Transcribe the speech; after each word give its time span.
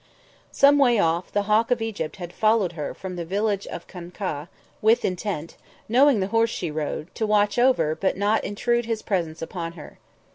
Some 0.51 0.79
way 0.79 0.97
off, 0.97 1.31
the 1.31 1.43
Hawk 1.43 1.69
of 1.69 1.79
Egypt 1.79 2.15
had 2.15 2.33
followed 2.33 2.71
her 2.71 2.95
from 2.95 3.17
the 3.17 3.23
village 3.23 3.67
of 3.67 3.85
Khankah, 3.85 4.47
with 4.81 5.05
intent, 5.05 5.57
knowing 5.87 6.21
the 6.21 6.29
horse 6.33 6.49
she 6.49 6.71
rode, 6.71 7.13
to 7.13 7.27
watch 7.27 7.59
over 7.59 7.93
but 7.93 8.17
not 8.17 8.43
intrude 8.43 8.85
his 8.87 9.03
presence 9.03 9.43
upon 9.43 9.73
her. 9.73 9.99